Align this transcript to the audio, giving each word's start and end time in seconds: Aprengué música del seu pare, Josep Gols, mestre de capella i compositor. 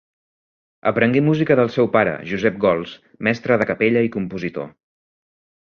Aprengué 0.91 1.21
música 1.25 1.57
del 1.59 1.69
seu 1.75 1.89
pare, 1.97 2.15
Josep 2.31 2.57
Gols, 2.65 2.97
mestre 3.29 3.61
de 3.65 3.71
capella 3.73 4.07
i 4.09 4.15
compositor. 4.17 4.73